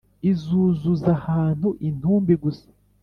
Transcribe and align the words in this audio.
Izuzuza 0.31 1.07
ahantu 1.17 1.67
intumbi 1.87 2.33
gusa, 2.43 2.67